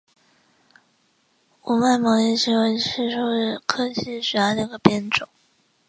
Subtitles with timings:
[1.61, 5.29] 五脉毛叶槭为槭树科槭属下的一个变种。